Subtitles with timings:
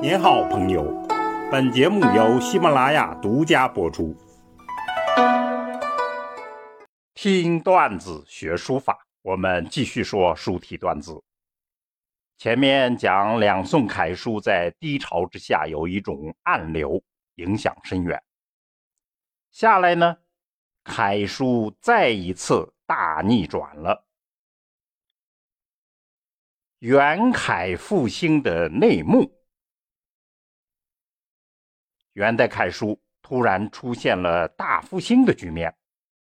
[0.00, 0.84] 您好，朋友。
[1.50, 4.16] 本节目由喜马拉雅独家播出。
[7.14, 11.20] 听段子学书法，我们继续说书体段子。
[12.36, 17.02] 前面讲两宋楷书在低潮之下有一种暗流，
[17.34, 18.22] 影响深远。
[19.50, 20.16] 下来呢，
[20.84, 24.06] 楷书再一次大逆转了。
[26.78, 29.37] 元楷复兴的内幕，
[32.18, 35.72] 元代楷书突然出现了大复兴的局面，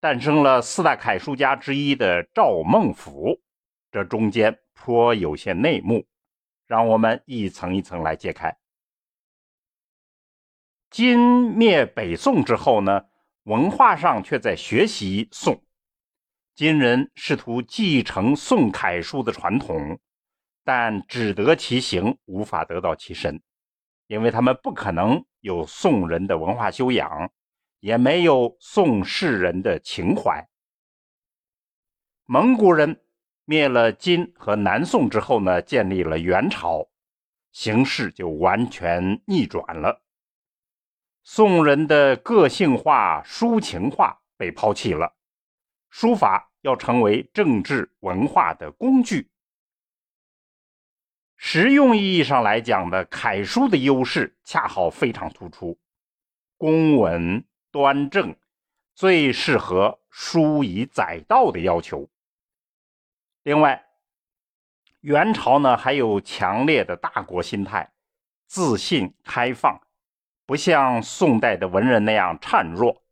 [0.00, 3.38] 诞生了四大楷书家之一的赵孟頫。
[3.92, 6.06] 这中间颇有些内幕，
[6.66, 8.56] 让我们一层一层来揭开。
[10.88, 13.04] 金灭北宋之后呢，
[13.42, 15.62] 文化上却在学习宋，
[16.54, 20.00] 金人试图继承宋楷书的传统。
[20.64, 23.42] 但只得其形，无法得到其身，
[24.06, 27.30] 因为他们不可能有宋人的文化修养，
[27.78, 30.44] 也没有宋士人的情怀。
[32.24, 33.00] 蒙古人
[33.44, 36.88] 灭了金和南宋之后呢，建立了元朝，
[37.52, 40.02] 形势就完全逆转了。
[41.22, 45.14] 宋人的个性化、抒情化被抛弃了，
[45.90, 49.30] 书法要成为政治文化的工具。
[51.48, 55.78] 实用意义上来讲的楷书的优势恰好非常突出，
[56.56, 58.34] 公文端正，
[58.96, 62.10] 最适合书以载道的要求。
[63.44, 63.86] 另外，
[65.02, 67.92] 元朝呢还有强烈的大国心态，
[68.48, 69.80] 自信开放，
[70.46, 73.04] 不像宋代的文人那样孱弱，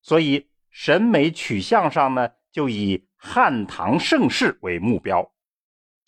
[0.00, 5.31] 所以审美取向上呢就以汉唐盛世为目标。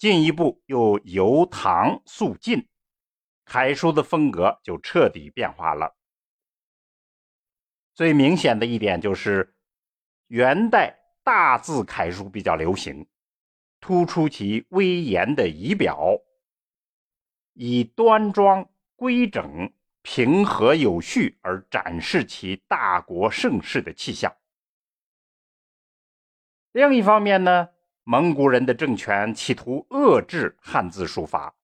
[0.05, 2.69] 进一步又由唐肃晋，
[3.47, 5.97] 楷书的风格就彻底变化了。
[7.95, 9.57] 最明显的一点就是，
[10.27, 13.09] 元代大字楷书比较流行，
[13.81, 16.21] 突出其威严的仪表，
[17.55, 19.73] 以端庄、规整、
[20.03, 24.37] 平和有序而展示其大国盛世的气象。
[26.73, 27.71] 另一方面呢？
[28.07, 31.55] 蒙古人的政权企图遏制汉字书法，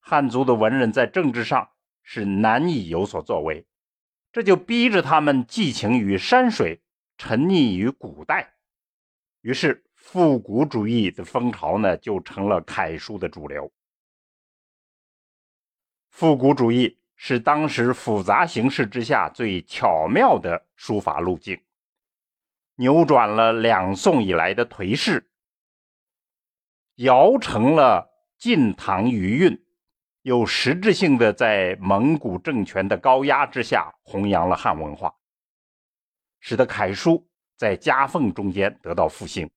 [0.00, 1.68] 汉族的文人在政治上
[2.02, 3.66] 是难以有所作为，
[4.32, 6.80] 这就逼着他们寄情于山水，
[7.18, 8.54] 沉溺于古代。
[9.42, 13.70] 于是复古主义的风潮呢，就成了楷书的主流。
[16.08, 21.60] 复古主义是当时复杂形势之下最巧妙的书法路径，
[22.76, 25.28] 扭转了两宋以来的颓势。
[26.96, 29.64] 摇成了晋唐余韵，
[30.22, 35.14] 又实质性的在蒙古政权的高压之下弘扬了汉文化，
[36.40, 39.50] 使得楷书在夹缝中间得到复兴。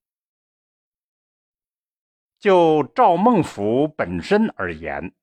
[2.40, 5.13] 就赵孟頫本身而言，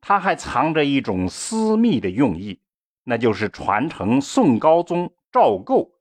[0.00, 2.60] 他还藏着一种私密的用意，
[3.04, 5.92] 那就是传承宋高宗赵构，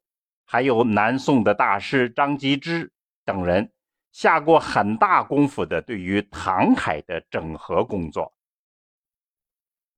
[0.46, 2.92] 还有南宋的大师张吉之
[3.24, 3.72] 等人。
[4.14, 8.32] 下过很大功夫的对于唐楷的整合工作。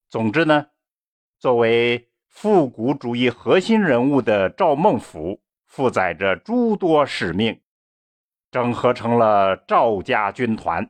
[0.10, 0.68] 总之呢，
[1.38, 7.62] 作为复古主义核心人物的赵孟頫，负载着诸多使命，
[8.50, 10.90] 整合成了赵家军团，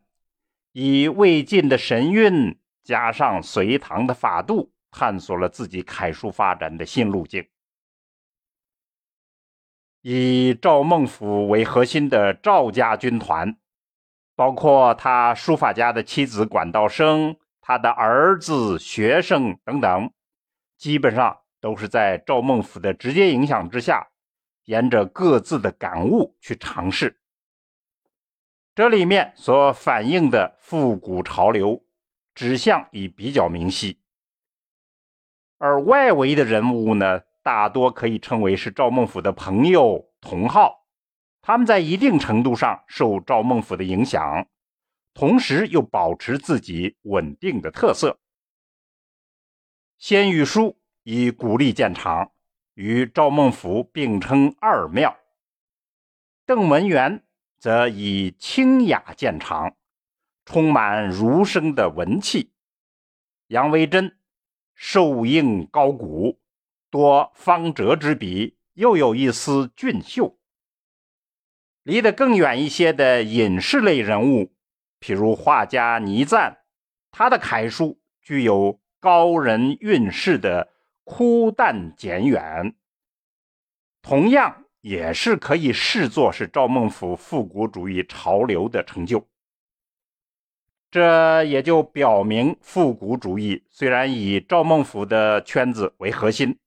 [0.72, 7.48] 以魏晋的神韵加上隋唐的法度，探索了自己楷书发展的新路径。
[10.08, 13.58] 以赵孟頫为核心的赵家军团，
[14.36, 20.14] 包括他书法家的妻子管道生、他的儿子、学生等等，
[20.78, 24.10] 基本上都是在赵孟頫的直接影响之下，
[24.66, 27.20] 沿着各自的感悟去尝试。
[28.76, 31.84] 这里面所反映的复古潮流，
[32.36, 34.00] 指向已比较明晰，
[35.58, 37.24] 而外围的人物呢？
[37.46, 40.88] 大多可以称为是赵孟頫的朋友同好，
[41.44, 44.48] 他们在一定程度上受赵孟頫的影响，
[45.14, 48.18] 同时又保持自己稳定的特色。
[50.00, 52.32] 先与书以古丽见长，
[52.74, 55.12] 与赵孟頫并称二妙；
[56.48, 57.24] 邓文元
[57.60, 59.76] 则以清雅见长，
[60.46, 62.50] 充满儒生的文气；
[63.50, 64.16] 杨维桢
[64.74, 66.40] 瘦硬高古。
[66.96, 70.40] 多方折之笔，又有一丝俊秀。
[71.84, 74.54] 离得更远一些的隐士类人物，
[75.02, 76.56] 譬如画家倪瓒，
[77.12, 80.72] 他的楷书具有高人运势的
[81.04, 82.74] 枯淡简远，
[84.02, 89.28] 同样也是可以视作是赵孟頫复古主义潮流的成就。
[90.90, 96.58] 这也就表明，复古主义虽然以赵孟頫的圈子为核心，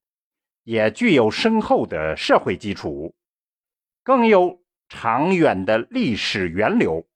[0.69, 3.15] 也具有深厚的社会基础，
[4.03, 4.61] 更有
[4.91, 7.09] 长远的历史源流。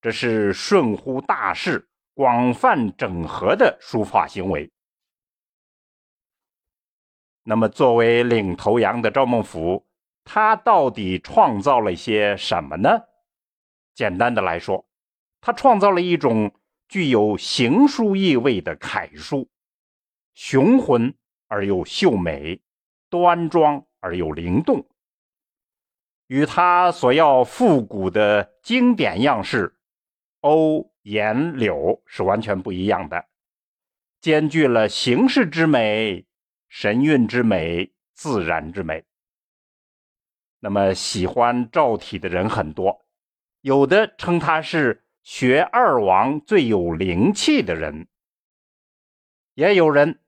[0.00, 4.70] 这是顺乎大势、广泛整合的书法行为。
[7.42, 9.82] 那么，作为领头羊的赵孟頫，
[10.22, 12.90] 他到底创造了些什么呢？
[13.92, 14.86] 简单的来说，
[15.40, 16.54] 他创造了一种
[16.86, 19.50] 具有行书意味的楷书，
[20.34, 21.12] 雄浑
[21.52, 22.62] 而又秀美，
[23.10, 24.88] 端庄而又灵动，
[26.28, 29.76] 与他所要复古的经典样式。
[30.40, 33.26] 欧颜柳是完全不一样的，
[34.18, 36.24] 兼具了形式之美、
[36.70, 39.04] 神韵之美、自然之美。
[40.60, 43.04] 那么喜欢赵体的人很多，
[43.60, 48.08] 有的称他是学二王最有灵气的人，
[49.52, 50.21] 也有人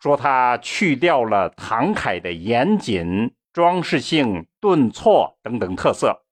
[0.00, 6.24] 说他去掉了唐楷的严谨、装饰性、顿挫等等特色。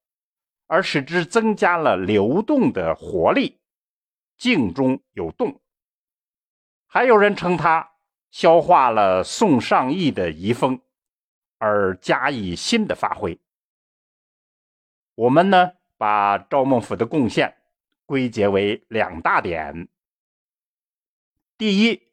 [0.70, 3.58] 而使之增加了流动的活力，
[4.36, 5.62] 静中有动。
[6.86, 7.92] 还有人称他
[8.30, 10.82] 消化了宋尚义的遗风，
[11.56, 13.40] 而加以新的发挥。
[15.14, 17.56] 我们呢，把赵孟頫的贡献
[18.04, 19.88] 归结为两大点：
[21.56, 22.07] 第一，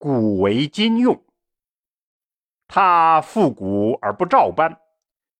[0.00, 1.22] 古为今用，
[2.66, 4.80] 他复古而不照搬，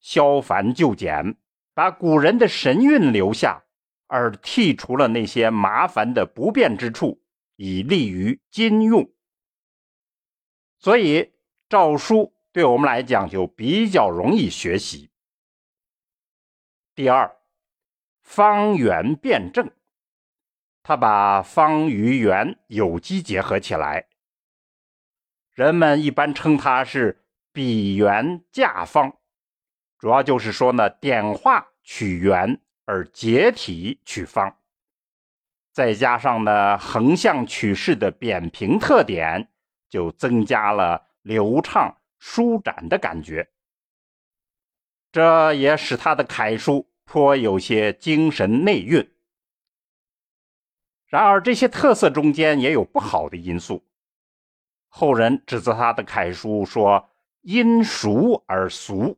[0.01, 1.39] 削繁就简。
[1.73, 3.65] 把古人的神韵留下，
[4.07, 7.23] 而剔除了那些麻烦的不便之处，
[7.57, 9.11] 以利于今用。
[10.77, 11.33] 所以
[11.67, 15.11] 诏书对我们来讲就比较容易学习。
[16.95, 17.35] 第二，
[18.21, 19.71] 方圆辩证，
[20.83, 24.10] 他把方与圆有机结合起来，
[25.61, 27.23] 人们一般称它是
[27.53, 29.19] 比圆架方。
[29.99, 34.57] 主要就是说呢，点画取圆而结体取方，
[35.71, 39.51] 再加上呢横向取势的扁平特点，
[39.91, 43.47] 就增加了流畅舒展的感觉。
[45.13, 49.07] 这也使他的楷书颇有些精神内蕴。
[51.09, 53.85] 然而这些特色中间也有不好的因素，
[54.91, 57.09] 后人指责他的楷书说
[57.41, 59.17] 因俗而俗。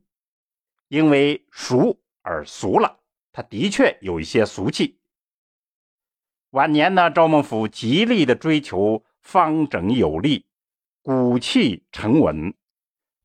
[0.88, 2.98] 因为俗而俗了，
[3.32, 5.00] 他的确有一些俗气。
[6.50, 10.44] 晚年呢，赵孟頫极力的追求方整有力、
[11.02, 12.52] 骨气沉稳，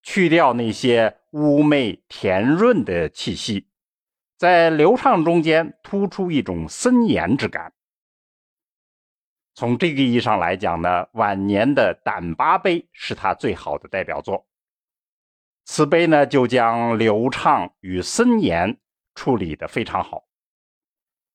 [0.02, 3.68] 去掉那些妩媚甜润的气息，
[4.38, 7.74] 在流畅中间突出一种森严之感。
[9.58, 14.46] 从这个意义上来讲呢，晚年的《胆巴碑》是他最好的代表作。
[15.66, 18.80] 此碑呢，就将流畅与森严
[19.16, 20.28] 处理的非常好，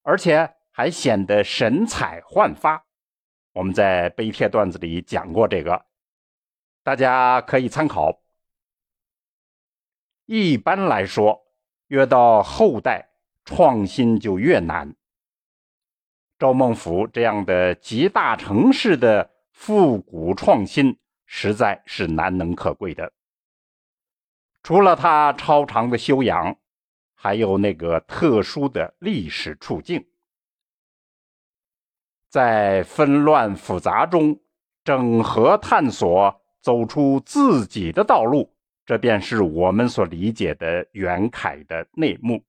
[0.02, 2.86] 而且还显得神采焕发。
[3.54, 5.84] 我们在碑帖段子里讲过这个，
[6.84, 8.22] 大家可以参考。
[10.26, 11.42] 一般来说，
[11.88, 13.10] 越到后代，
[13.44, 14.94] 创新就越难。
[16.42, 23.12] 赵孟頫这样的集大成式的复古创新，实在是难能可贵的。
[24.60, 26.56] 除了他超长的修养，
[27.14, 30.04] 还有那个特殊的历史处境，
[32.28, 34.36] 在纷乱复杂中
[34.82, 38.52] 整合探索，走出自己的道路，
[38.84, 42.42] 这便是我们所理解的袁凯的内幕。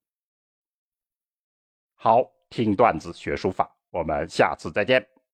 [1.94, 5.06] 好，听段子学书法，我们下次再见。